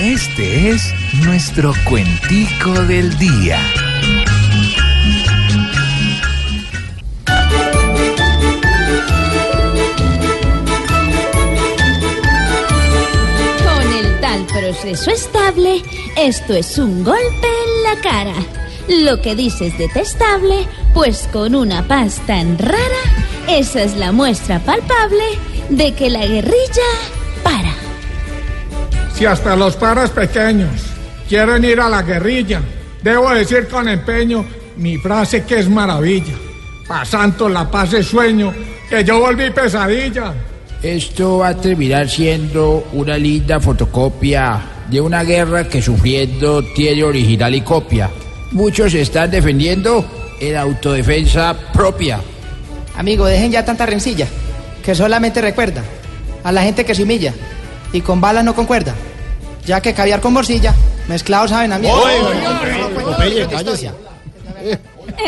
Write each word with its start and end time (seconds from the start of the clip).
Este 0.00 0.70
es 0.70 0.94
nuestro 1.24 1.72
cuentico 1.84 2.72
del 2.84 3.16
día. 3.18 3.58
proceso 14.68 15.10
estable, 15.10 15.82
esto 16.16 16.54
es 16.54 16.78
un 16.78 17.02
golpe 17.02 17.18
en 17.46 17.82
la 17.82 18.00
cara. 18.00 18.34
Lo 18.86 19.20
que 19.20 19.34
dices 19.34 19.76
detestable, 19.78 20.66
pues 20.94 21.28
con 21.32 21.54
una 21.54 21.88
paz 21.88 22.20
tan 22.26 22.58
rara, 22.58 22.78
esa 23.48 23.82
es 23.82 23.96
la 23.96 24.12
muestra 24.12 24.60
palpable 24.60 25.24
de 25.70 25.92
que 25.94 26.10
la 26.10 26.26
guerrilla. 26.26 27.17
Si 29.18 29.26
hasta 29.26 29.56
los 29.56 29.74
paras 29.74 30.10
pequeños 30.10 30.70
quieren 31.28 31.64
ir 31.64 31.80
a 31.80 31.88
la 31.88 32.02
guerrilla, 32.02 32.60
debo 33.02 33.28
decir 33.30 33.66
con 33.66 33.88
empeño 33.88 34.44
mi 34.76 34.96
frase 34.96 35.42
que 35.42 35.58
es 35.58 35.68
maravilla. 35.68 36.34
Pasando 36.86 37.48
la 37.48 37.68
paz 37.68 37.90
de 37.90 38.04
sueño, 38.04 38.54
que 38.88 39.02
yo 39.02 39.18
volví 39.18 39.50
pesadilla. 39.50 40.32
Esto 40.80 41.38
va 41.38 41.48
a 41.48 41.56
terminar 41.56 42.08
siendo 42.08 42.86
una 42.92 43.18
linda 43.18 43.58
fotocopia 43.58 44.60
de 44.88 45.00
una 45.00 45.24
guerra 45.24 45.68
que 45.68 45.82
sufriendo 45.82 46.62
tiene 46.76 47.02
original 47.02 47.52
y 47.56 47.62
copia. 47.62 48.08
Muchos 48.52 48.94
están 48.94 49.32
defendiendo 49.32 50.08
en 50.38 50.56
autodefensa 50.56 51.56
propia. 51.72 52.20
Amigo, 52.96 53.26
dejen 53.26 53.50
ya 53.50 53.64
tanta 53.64 53.84
rencilla, 53.84 54.28
que 54.84 54.94
solamente 54.94 55.40
recuerda 55.40 55.82
a 56.44 56.52
la 56.52 56.62
gente 56.62 56.84
que 56.84 56.94
se 56.94 57.02
humilla 57.02 57.34
y 57.92 58.00
con 58.00 58.20
balas 58.20 58.44
no 58.44 58.54
concuerda, 58.54 58.94
ya 59.68 59.82
que 59.82 59.92
caviar 59.92 60.20
con 60.20 60.32
morcilla, 60.32 60.74
mezclados 61.08 61.50
saben 61.50 61.72
a 61.72 61.78
mí. 61.78 61.88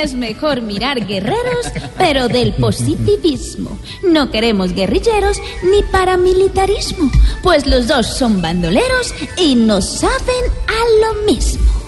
Es 0.02 0.14
mejor 0.14 0.62
mirar 0.62 1.06
guerreros, 1.06 1.66
pero 1.98 2.26
del 2.28 2.54
positivismo. 2.54 3.78
No 4.02 4.30
queremos 4.30 4.72
guerrilleros 4.72 5.38
ni 5.62 5.82
paramilitarismo, 5.82 7.10
pues 7.42 7.66
los 7.66 7.86
dos 7.86 8.06
son 8.06 8.40
bandoleros 8.40 9.14
y 9.36 9.54
no 9.56 9.82
saben 9.82 10.44
a 10.66 11.06
lo 11.06 11.22
mismo. 11.24 11.79